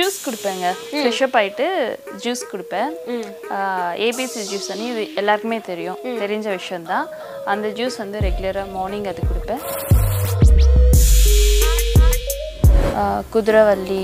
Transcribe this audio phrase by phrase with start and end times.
[0.00, 0.66] Juice கொடுப்பேங்க.
[0.92, 1.66] Fresh up ஆயிட்டு
[2.24, 2.90] juice கொடுப்பேன்.
[4.06, 5.98] ஏபிசி ஜூஸ் இது எல்லாருக்குமே தெரியும்.
[6.04, 7.08] தெரிஞ்ச விஷயம்தான்.
[7.44, 9.62] அந்த ஜூஸ் வந்து ரெகுலராக மார்னிங் அது கொடுப்பேன்.
[12.96, 14.00] ஆ, குதிரைவள்ளி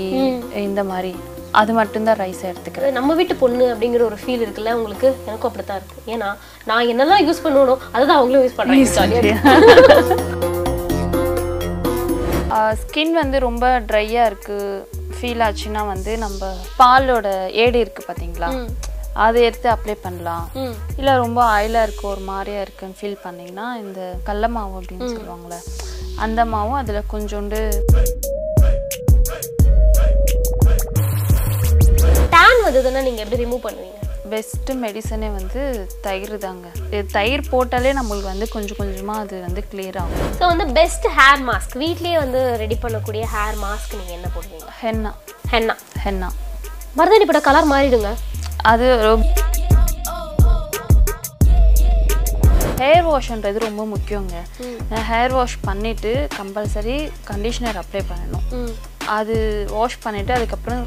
[0.67, 1.15] இந்த மாதிரி.
[1.51, 6.13] அது மட்டும்தான் ரைஸ் எடுத்துக்கிறேன் நம்ம வீட்டு பொண்ணு அப்படிங்கிற ஒரு ஃபீல் இருக்குல்ல உங்களுக்கு எனக்கும் அப்படித்தான் இருக்கு.
[6.13, 6.29] ஏன்னா
[6.65, 9.37] நான் என்னெல்லாம் யூஸ் பண்ணணும் அதுதான் அவங்களும் யூஸ் ஜாலியா
[12.81, 14.83] ஸ்கின் வந்து ரொம்ப ட்ரையாக இருக்குது
[15.15, 16.41] ஃபீல் ஆச்சுன்னா வந்து நம்ம
[16.77, 17.27] பாலோட
[17.63, 18.49] ஏடு இருக்குது பார்த்தீங்களா
[19.25, 20.43] அதை எடுத்து அப்ளை பண்ணலாம்.
[20.99, 25.57] இல்லை ரொம்ப ஆயிலாக இருக்கு ஒரு மாதிரியா இருக்குன்னு ஃபீல் பண்ணீங்கன்னா இந்த கடல மாவு அப்படின்னு சொல்லுவாங்கள்ல
[26.25, 27.61] அந்த மாவும் அதில் கொஞ்சோண்டு
[32.33, 33.93] டேன் வந்ததுன்னா நீங்க எப்படி ரிமூவ் பண்ணுவீங்க?
[34.33, 35.61] பெஸ்ட்டு மெடிசனே வந்து
[36.05, 36.67] தயிர் தாங்க
[37.15, 40.27] தயிர் போட்டாலே நம்மளுக்கு வந்து கொஞ்சம் கொஞ்சமாக அது வந்து கிளியர் ஆகும்.
[40.39, 44.69] ஸோ வந்து பெஸ்ட் ஹேர் மாஸ்க் வீட்லயே வந்து ரெடி பண்ணக்கூடிய ஹேர் மாஸ்க் நீங்க என்ன போடுவீங்க?
[44.83, 45.11] ஹென்னா
[45.53, 46.29] ஹென்னா ஹென்னா
[46.99, 48.11] மருதாணி பட கலர் மாறிடுங்க.
[48.73, 48.87] அது
[52.81, 54.35] ஹேர் வாஷ்ன்றது ரொம்ப முக்கியங்க.
[55.09, 56.97] ஹேர் வாஷ் பண்ணிட்டு கம்பல்சரி
[57.29, 58.45] கண்டிஷனர் அப்ளை பண்ணணும்.
[59.17, 59.35] அது
[59.75, 60.83] வாஷ் பண்ணிட்டு அதுக்கப்புறம்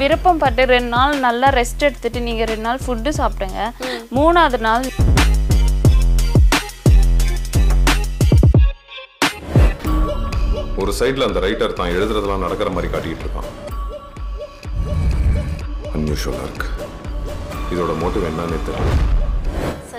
[0.00, 3.60] விருப்பம் பட்டு ரெண்டு நாள் நல்லா ரெஸ்ட் எடுத்துட்டு நீங்க ரெண்டு நாள் ஃபுட்டு சாப்பிடுங்க.
[4.18, 4.86] மூணாவது நாள்
[10.82, 13.50] ஒரு சைடில் அந்த ரைட்டர் தான் எழுதுறதெல்லாம் நடக்கிற மாதிரி காட்டிக்கிட்டு இருக்கான்.
[15.96, 16.68] அன்யூஷுவலாக இருக்கு
[17.74, 19.19] இதோட மோட்டிவ் என்னன்னு தெரியல.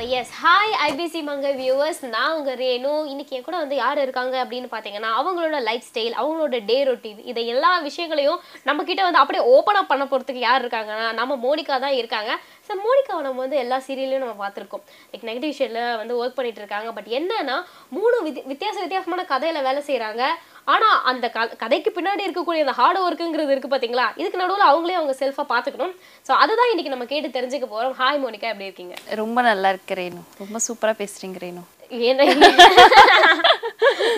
[0.02, 2.92] ஸோ எஸ் ஹாய் ஐபிசி மங்க வியூவர்ஸ் நான் உங்கள் ரேணு.
[3.12, 7.42] இன்றைக்கி என் கூட வந்து யார் இருக்காங்க அப்படின்னு பார்த்தீங்கன்னா அவங்களோட லைஃப் ஸ்டைல் அவங்களோட டே ரொட்டீன் இதை
[7.54, 12.32] எல்லா விஷயங்களையும் நம்ம வந்து அப்படியே ஓப்பனாக பண்ண போகிறதுக்கு யார் இருக்காங்கன்னா நம்ம மோனிகா தான் இருக்காங்க.
[12.68, 14.84] ஸோ மோனிகாவை நம்ம வந்து எல்லா சீரியலையும் நம்ம பார்த்துருக்கோம்.
[15.12, 16.90] லைக் நெகட்டிவ் ஷேடில் வந்து ஒர்க் பண்ணிட்டு இருக்காங்க.
[16.98, 17.58] பட் என்னன்னா
[17.98, 20.24] மூணு வித் வித்தியாச வித்தியாசமான கதையில் வேலை செய்கிறாங்க
[20.68, 25.14] ஆனால் அந்த க கதைக்கு பின்னாடி இருக்கக்கூடிய அந்த ஹார்ட் ஒர்க்குங்கிறது இருக்குது பார்த்தீங்களா இதுக்கு நடுவில் அவங்களே அவங்க
[25.22, 25.94] செல்ஃபாக பார்த்துக்கணும்
[26.28, 28.96] ஸோ அதுதான் இன்னைக்கு நம்ம கேட்டு தெரிஞ்சுக்க போகிறோம் ஹாய் மோனிகா எப்படி இருக்கீங்க?
[29.22, 30.22] ரொம்ப நல்லா இருக்கு ரேணு.
[30.42, 31.64] ரொம்ப சூப்பரா பேசுறீங்க ரேணு.
[32.10, 32.26] ஏன்னா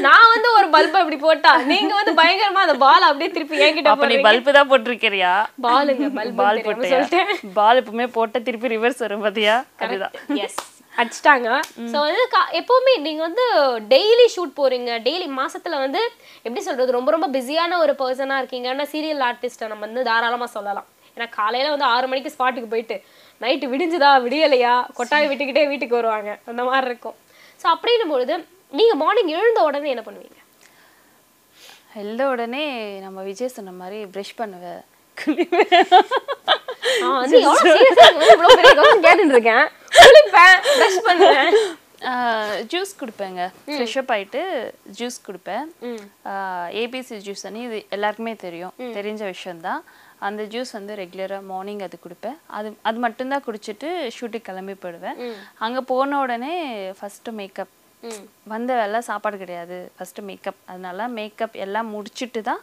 [0.06, 4.10] நான் வந்து ஒரு பல்ப் அப்படி போட்டா நீங்க வந்து பயங்கரமா அந்த பால் அப்படியே திருப்பி என்கிட்ட அப்ப
[4.12, 5.32] நீ பல்பு தான் போட்டிருக்கிறியா?
[5.68, 7.00] பாலுங்க பல்ப் பால் போட்டியா?
[7.60, 9.56] பால் எப்பவுமே போட்ட திருப்பி ரிவர்ஸ் வரும் பாத்தியா?
[9.86, 10.14] அதுதான்.
[10.46, 10.60] எஸ்
[10.98, 11.48] அடிச்சிட்டாங்க.
[11.92, 12.24] ஸோ வந்து
[12.60, 13.46] எப்பவுமே நீங்க வந்து
[13.94, 14.92] டெய்லி ஷூட் போறீங்க.
[15.08, 16.02] டெய்லி மாசத்துல வந்து
[16.46, 16.98] எப்படி சொல்றது?
[16.98, 20.88] ரொம்ப ரொம்ப பிஸியான ஒரு பர்சனா இருக்கீங்கன்னா சீரியல் ஆர்டிஸ்ட்டை நம்ம வந்து தாராளமா சொல்லலாம்.
[21.18, 22.96] ஏன்னா காலையில வந்து ஆறு மணிக்கு ஸ்பாட்டுக்கு போயிட்டு
[23.42, 24.12] நைட்டு விடிஞ்சுதா?
[24.26, 24.76] விடியலையா?
[25.00, 26.32] கொட்டாய் விட்டுக்கிட்டே வீட்டுக்கு வருவாங்க.
[26.52, 27.18] அந்த மாதிரி இருக்கும்.
[27.62, 28.36] ஸோ அப்படின்னும் பொழுது
[28.80, 30.40] நீங்க மார்னிங் எழுந்த உடனே என்ன பண்ணுவீங்க?
[32.02, 32.64] எழுத உடனே
[33.06, 34.82] நம்ம விஜய் சொன்ன மாதிரி ப்ரஷ் பண்ணுவேன்
[39.36, 39.66] இருக்கேன்.
[40.04, 41.52] குளிப்பேன் brush பண்ணுவேன்.
[42.72, 43.42] ஜூஸ் கொடுப்பேங்க.
[43.74, 44.42] ஃப்ரெஷ்அப் ஆயிட்டு
[45.00, 45.68] ஜூஸ் கொடுப்பேன்.
[46.82, 48.74] ஏபிசி ஜூஸ் வந்து இது எல்லாருக்குமே தெரியும்.
[48.98, 49.84] தெரிஞ்ச விஷயம்தான்.
[50.28, 52.36] அந்த ஜூஸ் வந்து ரெகுலராக மார்னிங் அது கொடுப்பேன்.
[52.58, 53.88] அது அது மட்டும்தான் குடிச்சிட்டு
[54.18, 55.22] ஷூட்டுக்கு கிளம்பி போயிடுவேன்.
[55.66, 56.54] அங்கே போன உடனே
[57.00, 57.74] ஃபஸ்ட்டு மேக்கப்
[58.54, 59.78] வந்த வேலை சாப்பாடு கிடையாது.
[59.96, 62.62] ஃபஸ்ட்டு மேக்கப் அதனால மேக்கப் எல்லாம் முடிச்சிட்டு தான்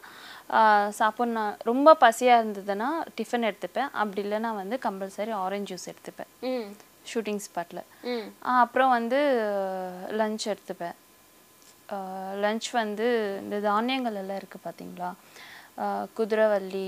[1.00, 1.52] சாப்பிட்ணும்.
[1.70, 3.90] ரொம்ப பசியாக இருந்ததுன்னா டிஃபன் எடுத்துப்பேன்.
[4.02, 6.30] அப்படி இல்லைன்னா வந்து கம்பல்சரி ஆரஞ்சு ஜூஸ் எடுத்துப்பேன்.
[7.10, 7.82] ஷூட்டிங் ஸ்பாட்டில்
[8.40, 9.20] அப்புறம் வந்து
[10.10, 10.96] லஞ்ச் எடுத்துப்பேன்.
[12.44, 13.06] லஞ்ச் வந்து
[13.42, 15.10] இந்த தானியங்கள் எல்லாம் இருக்குது பார்த்தீங்களா
[15.84, 16.86] ஆஹ் குதிரைவள்ளி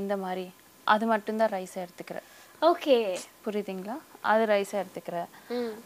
[0.00, 0.46] இந்த மாதிரி.
[0.84, 2.26] அது மட்டும்தான் ரைஸ் எடுத்துக்கிறேன்.
[2.62, 2.96] ஓகே.
[3.46, 3.96] புரியுதுங்களா?
[4.20, 5.28] அது ரைஸாக எடுத்துக்கிறேன்.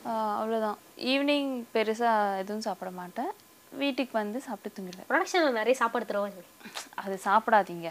[0.07, 0.79] அவ்வளோதான்
[1.13, 3.31] ஈவினிங் பெருசாக எதுவும் சாப்பிட மாட்டேன்.
[3.73, 5.09] வீட்டுக்கு வந்து சாப்பிட்டு தூங்கிடுவேன்.
[5.11, 6.41] ப்ரொடக்ஷனில் நிறைய சாப்பாடு தருவாங்க.
[6.95, 7.89] அது சாப்பிடாதீங்க.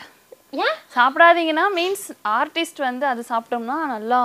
[0.64, 0.76] ஏன்?
[0.96, 4.22] சாப்பிடாதீங்கன்னா மீன்ஸ் ஆர்டிஸ்ட் வந்து அது சாப்பிட்டோம்னா நல்லா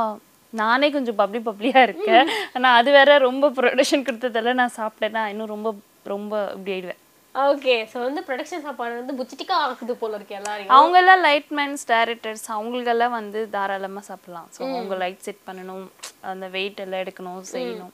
[0.60, 2.28] நானே கொஞ்சம் பப்ளி பப்ளியாக இருக்கேன்.
[2.56, 5.68] ஆனால் அது வேற ரொம்ப ப்ரொடக்ஷன் கொடுத்ததால நான் சாப்பிட்டேன்னா இன்னும் ரொம்ப
[6.12, 7.00] ரொம்ப இப்படி ஆயிடுவேன்.
[7.34, 10.72] ஓகே ஸோ வந்து ப்ரொடக்ஷன் சாப்பாடு வந்து புச்சிட்டிக்கா ஆக்குது போல இருக்கு எல்லாரையும்.
[10.76, 14.48] அவங்கெல்லாம் லைட்மேன்ஸ் டேரக்டர்ஸ் அவங்களுக்கெல்லாம் வந்து தாராளமாக சாப்பிடலாம்.
[14.56, 15.84] ஸோ அவங்க லைட் செட் பண்ணணும்
[16.32, 17.92] அந்த வெயிட் எல்லாம் எடுக்கணும் செய்யணும்.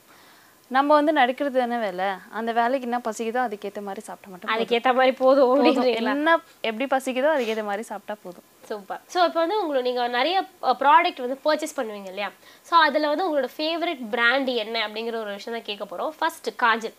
[0.77, 2.09] நம்ம வந்து நடிக்கிறது தானே வேலை.
[2.39, 6.37] அந்த வேலைக்கு என்ன பசிக்குதோ அதுக்கேற்ற மாதிரி சாப்பிட்ட மட்டும் அதுக்கேற்ற மாதிரி போதும் என்ன
[6.71, 8.47] எப்படி பசிக்குதோ அதுக்கேற்ற மாதிரி சாப்பிட்டா போதும்.
[8.71, 10.37] சூப்பர் ஸோ இப்போ வந்து உங்களுக்கு நீங்கள் நிறைய
[10.83, 12.31] ப்ராடக்ட் வந்து பர்ச்சேஸ் பண்ணுவீங்க இல்லையா?
[12.69, 16.97] ஸோ அதில் வந்து உங்களோட ஃபேவரட் பிராண்ட் என்ன அப்படிங்கிற ஒரு விஷயம் தான் கேட்க போகிறோம் ஃபர்ஸ்ட் காஜல்.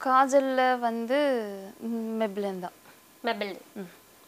[0.00, 1.18] காஜல்ல வந்து
[2.22, 2.76] மெப்லன் தான்.
[3.28, 3.54] மெபல்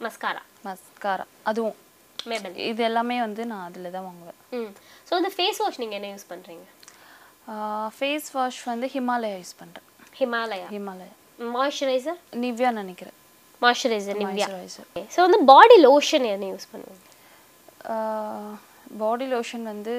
[0.05, 1.77] மஸ்காரா மஸ்காரா அதுவும்.
[2.31, 4.39] மெபல் இது எல்லாமே வந்து நான் அதில் தான் வாங்குவேன்.
[4.57, 4.71] ம்.
[5.07, 6.65] ஸோ வந்து ஃபேஸ் வாஷ் நீங்கள் என்ன யூஸ் பண்ணுறீங்க
[7.97, 9.85] ஃபேஸ் வாஷ் வந்து ஹிமாலயா யூஸ் பண்ணுறேன்
[10.19, 10.67] ஹிமாலயா.
[10.75, 11.13] ஹிமாலயா.
[11.55, 13.15] மாய்ஸ்சரைசர் நிவ்யா நினைக்கிறேன்.
[13.61, 14.47] மாய்ஸ்சரைசர் நிவ்யா
[15.13, 17.05] ஸோ வந்து பாடி லோஷன் என்ன யூஸ் பண்ணுவீங்க?
[19.01, 19.95] பாடி லோஷன் வந்து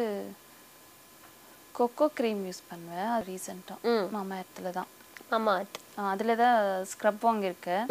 [1.78, 3.10] கொக்கோ க்ரீம் யூஸ் பண்ணுவேன்.
[3.16, 3.96] அது ரீசெண்டாக.
[4.16, 4.88] மாமா இடத்துல தான்.
[5.32, 5.52] மாமா
[6.12, 6.56] அதில் தான்
[6.92, 7.84] ஸ்க்ரப் வாங்கியிருக்கேன்.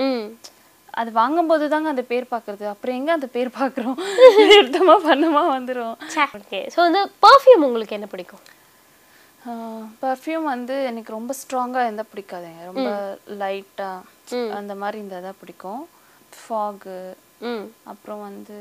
[1.00, 2.66] அது வாங்கும்போது தாங்க அந்த பேர் பார்க்குறது.
[2.74, 3.98] அப்புறம் எங்கே அந்த பேர் பார்க்குறோம்?
[4.60, 5.95] எடுத்தோமா பண்ணமா வந்துடும்
[6.39, 8.44] ஓகே ஸோ வந்து பர்ஃப்யூம் உங்களுக்கு என்ன பிடிக்கும்?
[10.04, 12.62] பர்ஃப்யூம் வந்து எனக்கு ரொம்ப ஸ்ட்ராங்காக இருந்தால் பிடிக்காதுங்க.
[12.70, 12.90] ரொம்ப
[13.42, 15.84] லைட்டாக அந்த மாதிரி இருந்தால் தான் பிடிக்கும்.
[16.40, 16.98] ஃபாகு
[17.92, 18.58] அப்புறம் வந்து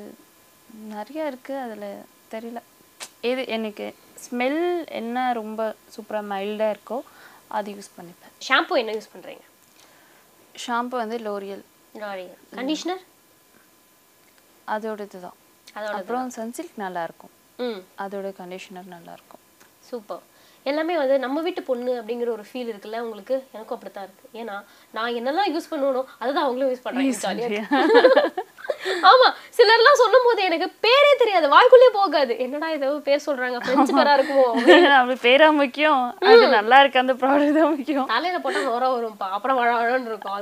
[0.94, 1.88] நிறைய இருக்குது அதில்
[2.34, 2.60] தெரியல.
[3.30, 3.86] எது எனக்கு
[4.24, 4.60] ஸ்மெல்
[5.00, 5.60] என்ன ரொம்ப
[5.94, 6.98] சூப்பராக மைல்டாக இருக்கோ
[7.56, 8.32] அது யூஸ் பண்ணிப்பேன்.
[8.48, 9.44] ஷாம்பு என்ன யூஸ் பண்றீங்க?
[10.64, 11.64] ஷாம்பு வந்து லோரியல்
[12.58, 13.02] கண்டிஷனர்
[14.74, 15.38] அதோட இதுதான்
[15.98, 17.34] அப்புறம் சன்சில்க் நல்லா இருக்கும்.
[17.66, 17.80] ம்.
[18.04, 19.42] அதோட கண்டிஷனர் நல்லா இருக்கும்.
[19.90, 20.24] சூப்பர்
[20.70, 23.36] எல்லாமே வந்து நம்ம வீட்டு பொண்ணு அப்படிங்கிற ஒரு ஃபீல் இருக்குல்ல உங்களுக்கு?
[23.54, 24.26] எனக்கும் அப்படித்தான் இருக்கு.
[24.40, 24.56] ஏன்னா
[24.96, 27.62] நான் என்னெல்லாம் யூஸ் பண்ணணும் அதுதான் அவங்களும் யூஸ் பண்றாங்க
[29.10, 32.32] ஆமா சிலர்லாம் சொல்லும் போது எனக்கு பேரே தெரியாது வாய்க்குள்ளே போகாது.
[32.44, 34.46] என்னடா ஏதோ பேர் சொல்றாங்க பிரெஞ்சு பேரா இருக்குமோ?
[35.24, 36.02] பேரா முக்கியம்.
[36.30, 38.06] அது நல்லா இருக்கு அந்த ப்ராடக்ட் தான் முக்கியம்.
[38.12, 40.36] தலையில போட்டா நுர வரும்பா அப்புறம் வழ வழன்னு இருக்கும்.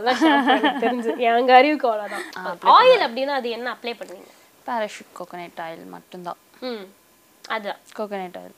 [0.51, 1.15] எனக்கு தெரிஞ்சு.
[1.31, 2.27] எங்க அறிவுக்கு அவ்வளவுதான்.
[2.77, 3.77] ஆயில் அப்படின்னா அது என்ன?
[3.77, 4.31] அப்ளை பண்ணுவீங்க?
[4.69, 6.41] பேராஷூட் கோகோனட் ஆயில் மட்டும்தான்.
[7.57, 7.83] அதுதான்.
[8.01, 8.57] கோகோனட் ஆயில்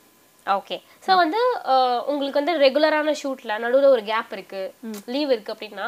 [0.53, 1.41] ஓகே ஸோ வந்து
[1.73, 4.63] அஹ், உங்களுக்கு வந்து ரெகுலரான ஷூட்ல நடுவுல ஒரு கேப் இருக்கு
[5.13, 5.87] லீவ் இருக்கு அப்படின்னா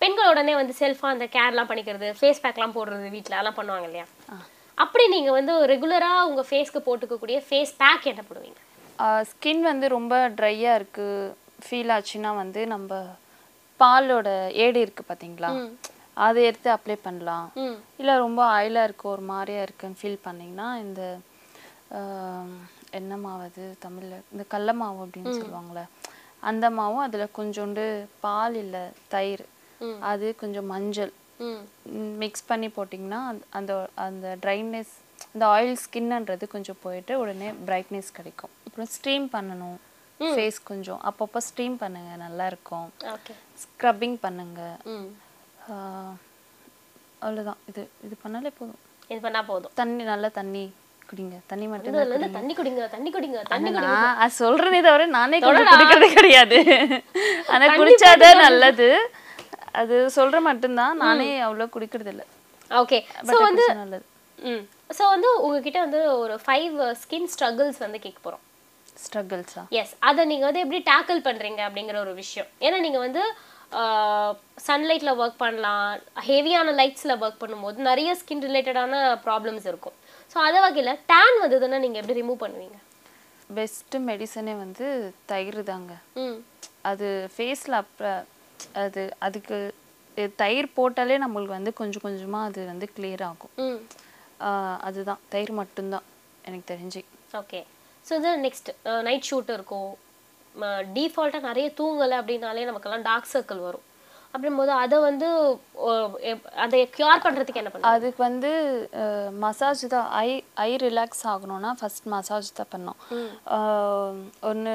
[0.00, 4.06] பெண்கள் உடனே வந்து செல்ஃபா அந்த கேர்லாம் பண்ணிக்கிறது ஃபேஸ் பேக்லாம் போடுறது வீட்ல அதெல்லாம் பண்ணுவாங்க இல்லையா?
[4.78, 8.58] அப்படி நீங்க வந்து ரெகுலரா உங்க ஃபேஸ்க்கு போட்டுக்கக்கூடிய ஃபேஸ் பேக் என்ன போடுவீங்க?
[9.30, 11.32] ஸ்கின் வந்து ரொம்ப ட்ரையாக இருக்குது
[11.62, 12.90] ஃபீல் ஆச்சுன்னா வந்து நம்ம
[13.80, 14.28] பாலோட
[14.64, 15.50] ஏடு இருக்குது பார்த்தீங்களா
[16.18, 17.48] அதை எடுத்து அப்ளை பண்ணலாம்.
[17.98, 21.02] இல்லை ரொம்ப ஆயிலாக இருக்கு ஒரு மாதிரியா இருக்குன்னு ஃபீல் பண்ணிங்கன்னா இந்த
[22.90, 25.84] என்ன மாவு அது தமிழில் இந்த கடல மாவு அப்படின்னு சொல்லுவாங்கள்ல
[26.40, 29.46] அந்த மாவும் அதில் கொஞ்சோண்டு பால் இல்லை தயிர்.
[30.00, 31.12] அது கொஞ்சம் மஞ்சள்.
[32.18, 34.92] மிக்ஸ் பண்ணி போட்டிங்கன்னா அந்த- அந்த ட்ரைனஸ்
[35.32, 38.50] இந்த ஆயில் ஸ்கின்ன்றது கொஞ்சம் போயிட்டு உடனே பிரைட்னஸ் கிடைக்கும்.
[38.66, 39.76] அப்புறம் ஸ்டீம் பண்ணணும்.
[40.20, 42.92] ஃபேஸ் கொஞ்சம் அப்பப்போ ஸ்டீம் பண்ணுங்க நல்லா இருக்கும்
[43.62, 44.76] ஸ்க்ரப்பிங் பண்ணுங்க.
[47.18, 47.56] அவ்வளவுதான்.
[47.68, 48.78] இது இது பண்ணாலே போதும்.
[49.08, 49.70] இது பண்ணா போதும்.
[49.74, 50.72] தண்ணி நல்லா தண்ணி
[51.10, 51.36] குடிங்க.
[51.52, 53.90] தண்ணி மட்டும் இருந்து தண்ணி குடிங்க தண்ணி குடிங்க தண்ணி குடிங்க.
[53.96, 56.58] நான் அது சொல்றதே தவிர நானே கொஞ்சம் குடிக்கிறது கிடையாது.
[57.52, 58.88] ஆனா குடிச்சாதான் நல்லது.
[59.82, 62.22] அது சொல்ற மட்டும்தான் நானே அவ்வளவு குடிக்கிறது இல்ல.
[62.70, 62.98] ஓகே.
[63.28, 64.04] ஸோ வந்து குடிச்சா நல்லது.
[64.50, 64.62] ம்.
[64.98, 68.42] ஸோ வந்து உங்ககிட்ட வந்து ஒரு ஃபைவ் ஸ்கின் ஸ்ட்ரகிள்ஸ் வந்து கேட்க போறோம்.
[69.04, 72.48] ஸ்ட்ரகிள்ஸா எஸ் அதை நீங்கள் வந்து எப்படி டேக்கிள் பண்ணுறீங்க அப்படிங்கிற ஒரு விஷயம்.
[72.66, 73.22] ஏன்னா நீங்கள் வந்து
[74.66, 75.86] சன்லைட்டில் ஒர்க் பண்ணலாம்.
[76.28, 79.96] ஹெவியான லைட்ஸில் ஒர்க் பண்ணும்போது நிறைய ஸ்கின் ரிலேட்டடான ப்ராப்ளம்ஸ் இருக்கும்.
[80.36, 82.78] ஸோ அதை வகையில் டேன் வந்ததுன்னா நீங்கள் எப்படி ரிமூவ் பண்ணுவீங்க?
[83.58, 84.86] பெஸ்ட் மெடிசனே வந்து
[85.30, 85.92] தயிர் தாங்க.
[86.22, 86.36] ம்.
[86.90, 88.10] அது ஃபேஸில் அப்ப
[88.82, 89.58] அது அதுக்கு
[90.42, 93.54] தயிர் போட்டாலே நம்மளுக்கு வந்து கொஞ்சம் கொஞ்சமா அது வந்து clear ஆகும்.
[94.88, 95.22] அதுதான்.
[95.34, 96.06] தயிர் மட்டும்தான்
[96.48, 97.02] எனக்கு தெரிஞ்சு.
[97.40, 97.60] ஓகே
[98.04, 98.70] ஸோ இது நெக்ஸ்ட்
[99.08, 99.90] நைட் ஷூட் இருக்கும்.
[100.96, 103.86] டீஃபால்ட்டாக நிறைய தூங்கலை அப்படின்னாலே நமக்கெல்லாம் டார்க் சர்க்கிள் வரும்.
[104.36, 105.28] அப்படிங்கும்போது அதை வந்து
[106.64, 108.50] அதை க்யூர் பண்ணுறதுக்கு என்ன பண்ணுங்க அதுக்கு வந்து
[109.44, 110.28] மசாஜ் தான் ஐ
[110.64, 112.98] ஐ ரிலாக்ஸ் ஆகணும்னா ஃபர்ஸ்ட் மசாஜ் தான் பண்ணோம்
[114.50, 114.74] ஒன்று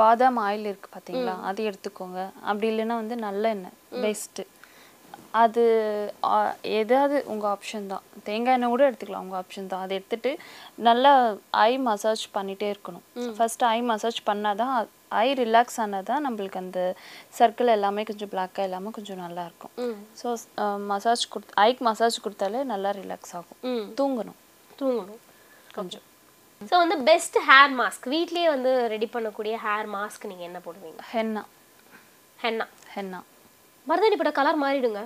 [0.00, 2.20] பாதாம் ஆயில் இருக்கு பார்த்தீங்களா அது எடுத்துக்கோங்க.
[2.48, 4.44] அப்படி இல்லைன்னா வந்து நல்லெண்ணெய் பெஸ்ட்டு
[5.40, 5.62] அது
[6.26, 6.36] ஆ,
[6.78, 8.04] ஏதாவது உங்கள் ஆப்ஷன் தான்.
[8.24, 9.82] தேங்காய் எண்ணெய் கூட எடுத்துக்கலாம் உங்கள் ஆப்ஷன் தான்.
[9.84, 10.30] அதை எடுத்துட்டு
[10.88, 11.12] நல்லா
[11.62, 13.04] ஐ மசாஜ் பண்ணிகிட்டே இருக்கணும்.
[13.36, 14.72] ஃபர்ஸ்ட் ஐ மசாஜ் பண்ணால் தான்
[15.24, 16.80] ஐ ரிலாக்ஸ் ஆனால் தான் நம்மளுக்கு அந்த
[17.38, 19.72] சர்க்கிள் எல்லாமே கொஞ்சம் பிளாக்காக இல்லாமல் கொஞ்சம் நல்லா இருக்கும்.
[19.86, 19.98] ம்.
[20.20, 20.28] ஸோ
[20.92, 23.60] மசாஜ் கொடுத்து ஐக்கு மசாஜ் கொடுத்தாலே நல்லா ரிலாக்ஸ் ஆகும்.
[24.00, 24.38] தூங்கணும்.
[24.80, 25.22] தூங்கணும்.
[25.78, 26.04] கொஞ்சம்.
[26.70, 31.00] ஸோ வந்து பெஸ்ட் ஹேர் மாஸ்க் வீட்லயே வந்து ரெடி பண்ணக்கூடிய ஹேர் மாஸ்க் நீங்க என்ன போடுவீங்க?
[31.14, 31.44] ஹென்னா
[32.44, 33.20] ஹென்னா ஹென்னா
[33.86, 35.02] மருதாணி போட்ட கலர் மாறிடுங்க.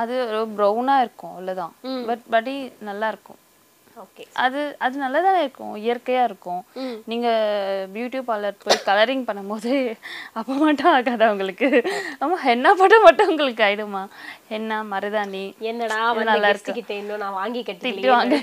[0.00, 0.14] அது
[0.58, 1.74] ப்ரௌனாக இருக்கும் அவ்வளோதான்
[2.08, 2.54] பட் படி
[2.88, 3.38] நல்லா இருக்கும்.
[4.02, 5.74] ஓகே அது அது நல்லா இருக்கும்.
[5.82, 6.62] இயற்கையாக இருக்கும்.
[7.10, 7.42] நீங்கள்
[7.94, 9.72] பியூட்டி பார்லர் போய் கலரிங் பண்ணும்போது
[10.38, 11.68] அப்போ மட்டும் ஆகாதா உங்களுக்கு?
[12.22, 14.02] ஆமாம் ஹென்னா போட்டால் மட்டும் உங்களுக்கு ஆயிடுமா?
[14.52, 15.44] ஹென்னா மருதாணி.
[15.70, 15.98] என்னடா
[16.30, 18.34] நல்லா கிட்ட இன்னும் நான் வாங்கி கட்டிட்டு வாங்க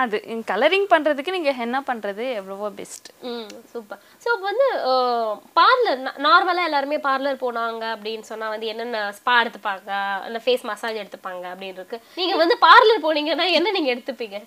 [0.00, 0.16] அது
[0.50, 3.08] கலரிங் பண்ணுறதுக்கு நீங்கள் ஹென்னா பண்ணுறது எவ்வளவோ பெஸ்ட்
[3.72, 4.66] சூப்பர் ஸோ வந்து
[5.58, 9.90] பார்லர் நார்மலாக எல்லாருமே பார்லர் போனாங்க அப்படின்னு சொன்னா வந்து என்னென்ன ஸ்பா எடுத்துப்பாங்க?
[10.28, 11.98] இல்லை ஃபேஸ் மசாஜ் எடுத்துப்பாங்க அப்படின்னு இருக்கு.
[12.20, 14.38] நீங்க வந்து பார்லர் போனீங்கன்னா என்ன நீங்க எடுத்துப்பீங்க?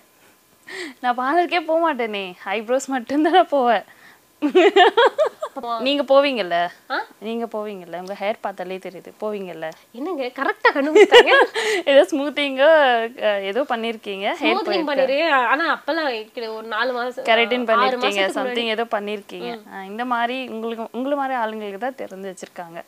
[1.02, 2.26] நான் பார்லருக்கே போக மாட்டேனே.
[2.56, 3.86] ஐப்ரோஸ் மட்டும்தான் போவேன்.
[5.86, 6.56] நீங்க போவீங்கல்ல?
[7.26, 8.00] நீங்க போவீங்கல்ல?
[8.02, 9.10] உங்க ஹேர் பார்த்தாலே தெரியுது.
[9.22, 9.68] போவீங்கல்ல?
[9.98, 11.32] என்னங்க கரெக்டாக கண்டுபிடிச்சாங்க
[11.92, 12.68] ஏதோ ஸ்மூத்திங்கோ
[13.50, 15.18] ஏதோ பண்ணிருக்கீங்க ஹேர் ஸ்மூத்னிங் பண்ணிரு.
[15.52, 15.64] ஆனா
[16.20, 19.50] இருக்கிற ஒரு நாலு மாசம் கெரட்டின் பண்ணிருக்கீங்க சம்திங் ஏதோ பண்ணிருக்கீங்க.
[19.90, 22.80] இந்த மாதிரி உங்களுக்கு உங்களை மாதிரி ஆளுங்களுக்கு தான் தெரிஞ்சு வச்சிருக்காங்க.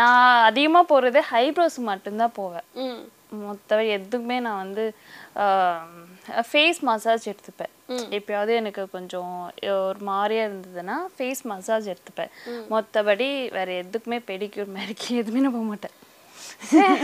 [0.00, 2.66] நான் அதிகமா போறது ஹைப்ரோஸ் மட்டும்தான் போவேன்.
[3.34, 4.84] ம் மொத்தவரை எதுக்குமே நான் வந்து
[6.50, 7.72] ஃபேஸ் மசாஜ் எடுத்துப்பேன்.
[8.18, 9.34] எப்பயாவது எனக்கு கொஞ்சம்
[9.88, 12.32] ஒரு மாதிரியா இருந்ததுன்னா ஃபேஸ் மசாஜ் எடுத்துப்பேன்.
[12.74, 15.96] மொத்தபடி வேற எதுக்குமே பெடிக்யூர் மேரிக்கு எதுவுமே நான் போக மாட்டேன்.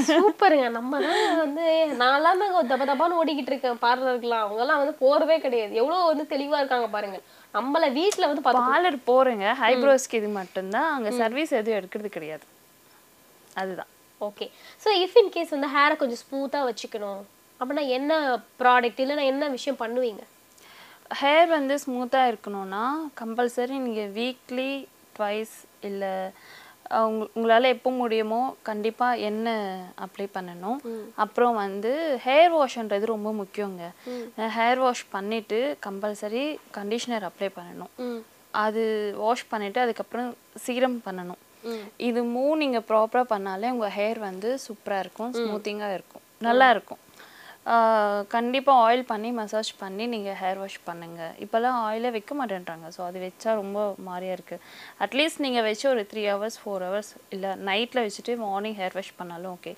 [0.09, 0.67] சூப்பருங்க.
[0.77, 1.65] நம்ம தான் வந்து
[2.03, 3.83] நான்லாம் தான் தப்ப தப்பான்னு ஓடிக்கிட்டு இருக்கேன்.
[3.85, 5.73] பார்லருக்குலாம் அவங்கெல்லாம் வந்து போறதே கிடையாது.
[5.83, 7.19] எவ்வளவு வந்து தெளிவா இருக்காங்க பாருங்க
[7.59, 9.47] நம்மள வீட்ல வந்து பார்லர் போறேங்க.
[9.63, 10.91] ஹைப்ரோஸ்க்கு இது மட்டும்தான்.
[10.97, 12.47] அங்க சர்வீஸ் எதுவும் எடுக்கிறது கிடையாது.
[13.63, 13.91] அதுதான்.
[14.21, 14.47] Okay
[14.85, 17.21] so if in case வந்து ஹேரை கொஞ்சம் ஸ்மூத்தாக வச்சுக்கணும்
[17.61, 18.13] அப்படின்னா என்ன
[18.63, 20.23] ப்ராடக்ட் இல்லைன்னா என்ன விஷயம் பண்ணுவீங்க?
[21.21, 22.85] ஹேர் வந்து ஸ்மூத்தாக இருக்கணும்னா
[23.21, 24.71] கம்பல்சரி நீங்கள் வீக்லி
[25.17, 25.55] ட்வைஸ்
[25.89, 26.13] இல்லை
[27.09, 29.67] உங்க உங்களால் எப்போ முடியுமோ கண்டிப்பாக எண்ணெய்
[30.05, 30.79] அப்ளை பண்ணணும்.
[31.25, 31.93] அப்புறம் வந்து
[32.25, 33.85] ஹேர் வாஷ்ன்றது ரொம்ப முக்கியங்க.
[34.57, 36.45] ஹேர் வாஷ் பண்ணிவிட்டு கம்பல்சரி
[36.79, 37.93] கண்டிஷனர் அப்ளை பண்ணணும்.
[38.65, 38.83] அது
[39.25, 40.31] வாஷ் பண்ணிவிட்டு அதுக்கப்புறம்
[40.65, 41.41] சீரம் பண்ணணும்.
[42.09, 46.25] இது மூணு நீங்கள் ப்ராப்பராக பண்ணாலே உங்கள் ஹேர் வந்து சூப்பராக இருக்கும் ஸ்மூத்திங்காக இருக்கும்.
[46.49, 47.03] நல்லா இருக்கும்.
[48.35, 52.87] கண்டிப்பாக ஆயில் பண்ணி மசாஜ் பண்ணி நீங்கள் ஹேர் வாஷ் பண்ணுங்கள் இப்போல்லாம் ஆயிலே வைக்க மாட்டேன்றாங்க.
[52.95, 54.63] ஸோ அது வச்சா ரொம்ப மாறியாக இருக்குது
[55.07, 59.53] அட்லீஸ்ட் நீங்கள் வச்சு ஒரு த்ரீ ஹவர்ஸ் ஃபோர் ஹவர்ஸ் இல்லை நைட்டில் வச்சுட்டு மார்னிங் ஹேர் வாஷ் பண்ணாலும்
[59.57, 59.75] ஓகே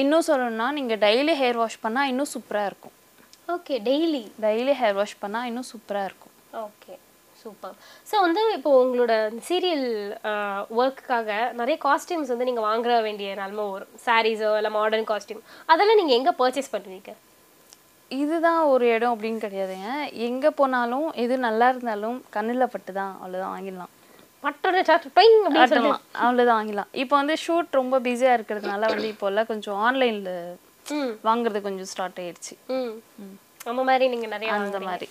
[0.00, 2.96] இன்னும் சொல்லணும்னா நீங்கள் டெய்லி ஹேர் வாஷ் பண்ணால் இன்னும் சூப்பராக இருக்கும்.
[3.56, 6.36] Okay daily daily hair wash பண்ணால் இன்னும் சூப்பராக இருக்கும்.
[6.66, 6.94] ஓகே
[7.42, 7.76] சூப்பர்
[8.10, 9.14] ஸோ வந்து இப்போ உங்களோட
[9.48, 9.88] சீரியல்
[10.80, 11.30] ஒர்க்குக்காக
[11.60, 16.34] நிறைய காஸ்டியூம்ஸ் வந்து நீங்கள் வாங்குற வேண்டிய நிலமை வரும் சாரீஸோ இல்லை மாடர்ன் காஸ்டியூம் அதெல்லாம் நீங்கள் எங்கே
[16.40, 17.12] பர்ச்சேஸ் பண்ணுவீங்க
[18.10, 19.90] இதுதான் ஒரு இடம் அப்படின்னு கிடையாதுங்க.
[20.26, 23.92] எங்கே போனாலும் எது நல்லா இருந்தாலும் கண்ணில் பட்டு தான் அவ்வளோதான் வாங்கிடலாம்
[26.24, 26.90] அவ்வளோதான் வாங்கிடலாம்.
[27.02, 30.34] இப்போ வந்து ஷூட் ரொம்ப பிஸியாக இருக்கிறதுனால வந்து இப்போ எல்லாம் கொஞ்சம் ஆன்லைனில்
[31.28, 32.54] வாங்குறது கொஞ்சம் ஸ்டார்ட் ஆயிடுச்சு.
[33.70, 35.08] அந்த மாதிரி நீங்கள் நிறைய அந்த மாதிரி.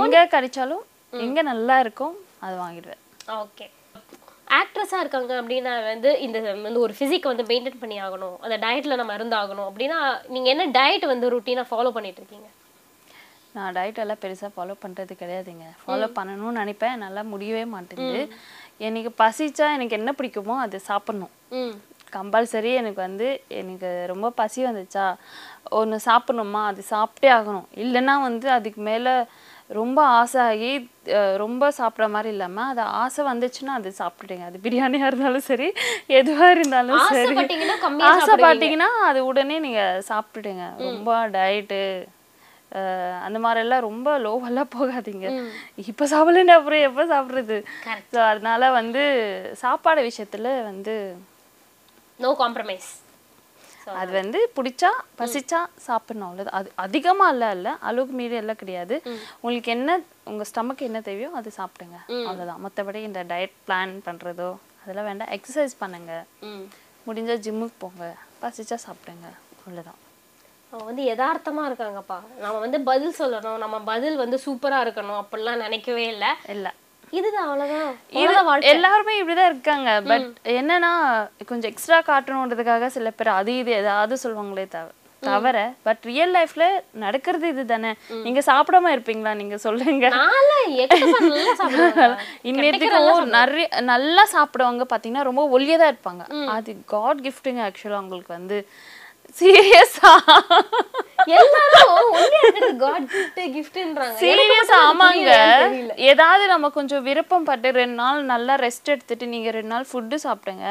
[0.00, 0.84] எங்க கிடைச்சாலும்
[1.24, 2.14] எங்க நல்லா இருக்கும்
[2.46, 3.02] அது வாங்கிடுவேன்.
[3.42, 3.66] ஓகே.
[4.58, 8.36] ஆக்ட்ரஸாக இருக்காங்க அப்படின்னா வந்து இந்த வந்து ஒரு ஃபிசிக் வந்து மெயின்டைன் பண்ணி ஆகணும்.
[8.40, 9.68] அந்த டயட்டில் நம்ம இருந்தாகணும்.
[9.70, 9.98] அப்படின்னா
[10.34, 12.48] நீங்கள் என்ன டயட் வந்து ருட்டீனாக ஃபாலோ பண்ணிட்டு இருக்கீங்க?
[13.52, 15.66] நான் டயட் எல்லாம் பெருசா ஃபாலோ பண்றது கிடையாதுங்க.
[15.82, 16.96] ஃபாலோ பண்ணணும்னு நினைப்பேன்.
[17.04, 18.22] நல்லா முடியவே மாட்டேங்குது.
[18.86, 21.34] எனக்கு பசிச்சா எனக்கு என்ன பிடிக்குமோ அது சாப்பிடணும்.
[22.16, 23.28] கம்பல்சரி எனக்கு வந்து
[23.60, 25.06] எனக்கு ரொம்ப பசி வந்துச்சா
[25.78, 27.66] ஒன்று சாப்பிடணுமா அது சாப்பிட்டே ஆகணும்.
[27.84, 29.14] இல்லைன்னா வந்து அதுக்கு மேலே
[29.70, 30.72] ரொம்ப ஆசை ஆகி
[31.42, 35.68] ரொம்ப சாப்பிட்ற மாதிரி இல்லாமல் அது ஆசை வந்துச்சுன்னா அது சாப்பிட்டுடுங்க அது பிரியாணியாக இருந்தாலும் சரி
[36.18, 37.36] எதுவாக இருந்தாலும் சரி.
[38.10, 40.66] ஆசைப்பட்டீங்கன்னா அது உடனே நீங்கள் சாப்பிட்டுடுங்க.
[40.88, 41.80] ரொம்ப டயட்டு
[43.26, 45.26] அந்த மாதிரிலாம் ரொம்ப லோவெல்லாம் போகாதீங்க.
[45.90, 47.58] இப்போ சாப்பிடலன்னு அப்புறம் எப்போ சாப்பிட்றது?
[48.14, 49.02] ஸோ அதனால வந்து
[49.62, 50.94] சாப்பாடு விஷயத்துல வந்து
[52.20, 52.88] நோ காம்ப்ரமைஸ்
[53.94, 56.30] அது வந்து பிடிச்சா பசிச்சா சாப்பிடணும்.
[56.30, 57.72] அவ்வளோதான் அது அதிகமாக இல்லை இல்லை.
[57.80, 59.02] அளவுக்கு மீறி எல்லாம் கிடையாது.
[59.40, 61.98] உங்களுக்கு என்ன உங்கள் ஸ்டமக் என்ன தேவையோ அது சாப்பிடுங்க.
[62.08, 65.28] அவ்வளோதான் மற்றபடி இந்த டயட் பிளான் பண்ணுறதோ அதெல்லாம் வேண்டாம்.
[65.28, 66.24] எக்ஸசைஸ் பண்ணுங்க.
[66.40, 66.64] ம்.
[67.06, 68.14] முடிஞ்சா ஜிம்முக்கு போங்க.
[68.42, 69.28] பசிச்சா சாப்பிடுங்க.
[69.58, 70.00] அவ்வளோதான்
[70.70, 72.18] அவங்க வந்து யதார்த்தமா இருக்காங்கப்பா.
[72.40, 73.56] நம்ம வந்து பதில் சொல்லணும்.
[73.56, 75.24] நம்ம பதில் வந்து சூப்பரா இருக்கணும்.
[75.24, 76.28] அப்படிலாம் நினைக்கவே இல்லை.
[76.48, 76.70] இல்லை.
[77.12, 77.96] இதுதான் அவ்வளவுதான்.
[78.14, 78.22] இது.
[78.72, 80.00] எல்லாருமே இப்படிதான் இருக்காங்க.
[80.10, 86.34] பட் என்னன்னா கொஞ்சம் எக்ஸ்ட்ரா காட்டணுன்றதுக்காக சில பேர் அது இது ஏதாவது சொல்லுவாங்களே தவிர தவிர பட் ரியல்
[86.34, 86.64] லைஃப்ல
[87.02, 87.94] நடக்கிறது இதுதானே.
[88.24, 89.34] நீங்க சாப்பிடாம இருப்பீங்களா?
[89.34, 90.10] நீங்க சொல்லுங்க.
[92.50, 92.92] இன்னத்துக்கும்
[93.36, 96.24] நிறைய நல்லா சாப்பிடுவாங்க பாத்தீங்கன்னா ரொம்ப ஒல்லியா தான் இருப்பாங்க.
[96.56, 98.66] அது காட் கிஃப்ட்டுங்க ஆக்சுவலா உங்களுக்கு வந்து
[99.38, 100.12] சீரியஸா?
[101.38, 105.32] எல்லாரும் ஒல்லியா இருக்கிறது காட் கிஃப்ட் கிஃப்ட்ன்றாங்க சீரியஸ் ஆமாங்க.
[106.10, 110.66] ஏதாவது நம்ம கொஞ்சம் விருப்பம் பட்டு ரெண்டு நாள் நல்லா ரெஸ்ட் எடுத்துட்டு நீங்க ரெண்டு நாள் ஃபுட்டு சாப்பிடுங்க.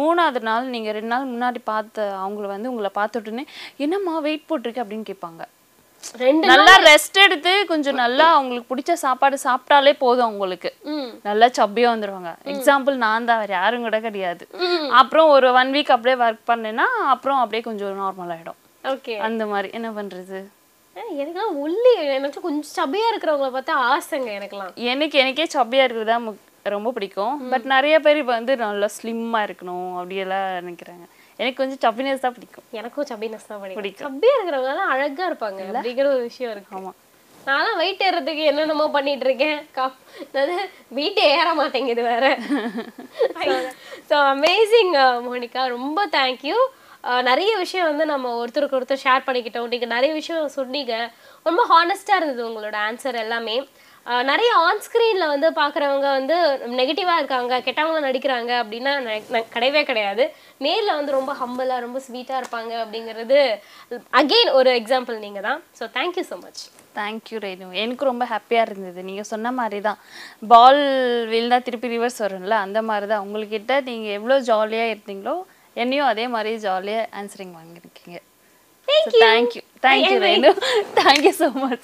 [0.00, 3.46] மூணாவது நாள் நீங்க ரெண்டு நாள் முன்னாடி பார்த்த அவங்கள வந்து உங்களை பார்த்த உடனே
[3.86, 4.84] என்னம்மா வெயிட் போட்டிருக்கு?
[4.84, 5.42] அப்படின்னு கேட்பாங்க.
[6.22, 10.70] ரெண்டு நல்லா ரெஸ்ட் எடுத்து கொஞ்சம் நல்லா அவங்களுக்கு பிடிச்ச சாப்பாடு சாப்பிட்டாலே போதும் அவங்களுக்கு.
[11.28, 12.32] நல்லா சப்பியா வந்துருவாங்க.
[12.52, 14.44] எக்ஸாம்பிள் நான் தான் வேற யாரும் கூட கிடையாது.
[15.00, 18.58] அப்புறம் ஒரு ஒன் வீக் அப்படியே ஒர்க் பண்ணேன்னா அப்புறம் அப்படியே கொஞ்சம் நார்மல் ஆயிடும்.
[18.92, 19.70] ஓகே அந்த மாதிரி.
[19.78, 20.40] என்ன பண்றது?
[20.96, 26.38] எனக்குலாம் ஒல்லி எனக்கு கொஞ்சம் சபையா இருக்கிறவங்கள பார்த்தா ஆசைங்க எனக்குலாம் எனக்கு எனக்கே சப்பியா இருக்கிறது
[26.74, 27.36] ரொம்ப பிடிக்கும்.
[27.52, 31.04] பட் நிறைய பேர் இப்போ வந்து நல்லா ஸ்லிம்மா இருக்கணும் அப்படியெல்லாம் நினைக்கிறாங்க.
[31.42, 32.66] எனக்கு கொஞ்சம் சப்பினஸ் தான் பிடிக்கும்.
[32.78, 34.08] எனக்கும் சபினஸ் தான் பிடிக்கும்.
[34.08, 36.76] சப்பியா இருக்கிறவங்க தான் அழகா இருப்பாங்க அப்படிங்கிற ஒரு விஷயம் இருக்கு.
[36.78, 36.92] ஆமா.
[37.46, 39.56] நான்லாம் வெயிட் ஏறதுக்கு என்னென்னமோ பண்ணிட்டு இருக்கேன்.
[39.76, 39.96] கா-
[40.28, 40.54] அதாவது
[40.96, 42.24] வெயிட்டே ஏற மாட்டேங்குது வேற.
[44.08, 44.92] So amazing
[45.28, 45.68] Monica.
[45.68, 46.58] ரொம்ப தேங்க்யூ
[47.22, 49.68] நிறைய விஷயம் வந்து நம்ம ஒருத்தருக்கு ஒருத்தர் ஷேர் பண்ணிக்கிட்டோம்.
[49.68, 50.94] நீங்க நிறைய விஷயம் சொன்னீங்க.
[51.46, 53.56] ரொம்ப ஹானஸ்டா இருந்தது உங்களோட ஆன்சர் எல்லாமே.
[54.28, 56.36] நிறைய ஆன் ஸ்க்ரீனில் வந்து பார்க்குறவங்க வந்து
[56.78, 58.92] நெகட்டிவாக இருக்காங்க கெட்டவங்களாம் நடிக்கிறாங்க அப்படின்னா
[59.54, 60.24] கிடையவே கிடையாது.
[60.66, 63.38] நேரில் வந்து ரொம்ப ஹம்பலாக ரொம்ப ஸ்வீட்டாக இருப்பாங்க அப்படிங்கிறது
[64.20, 66.62] அகெயின் ஒரு எக்ஸாம்பிள் நீங்கள் தான் so thank you so much
[66.98, 69.00] thank you Renu எனக்கு ரொம்ப ஹாப்பியாக இருந்தது.
[69.10, 70.00] நீங்கள் சொன்ன மாதிரி தான்
[70.54, 70.82] பால்
[71.32, 75.36] விழுந்தா திருப்பி ரிவர்ஸ் வரும்ல அந்த மாதிரி தான் உங்கள்கிட்ட நீங்கள் எவ்வளோ ஜாலியாக இருந்தீங்களோ
[75.82, 78.18] என்னையும் அதே மாதிரி ஜாலியாக ஆன்சரிங் வாங்கியிருக்கீங்க.
[78.92, 79.20] Thank so you.
[79.20, 79.62] Thank you.
[79.80, 80.54] Thank you,
[80.94, 81.80] thank you so much.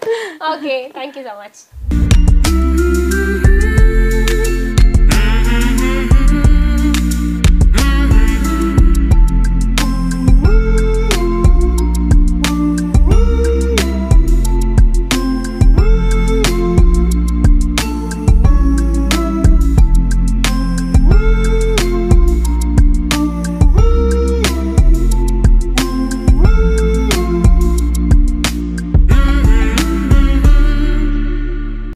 [0.56, 0.90] okay.
[0.92, 3.11] Thank you so much.